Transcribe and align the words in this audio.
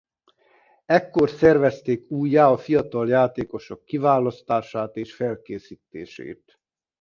Ekkor 0.85 1.29
szervezték 1.29 2.11
újjá 2.11 2.49
a 2.51 2.57
fiatal 2.57 3.09
játékosok 3.09 3.85
kiválasztását 3.85 4.95
és 4.95 5.15
felkészítését. 5.15 6.59